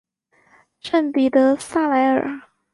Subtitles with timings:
[0.79, 2.41] 圣波德萨莱尔。